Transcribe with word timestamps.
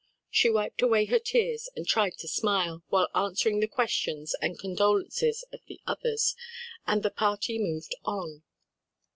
She 0.31 0.49
wiped 0.49 0.81
away 0.81 1.05
her 1.05 1.19
tears 1.19 1.69
and 1.75 1.85
tried 1.87 2.17
to 2.17 2.27
smile, 2.27 2.81
while 2.87 3.09
answering 3.13 3.59
the 3.59 3.67
questions 3.67 4.33
and 4.41 4.57
condolences 4.57 5.43
of 5.51 5.59
the 5.67 5.79
others, 5.85 6.35
and 6.87 7.03
the 7.03 7.11
party 7.11 7.59
moved 7.59 7.93
on. 8.03 8.41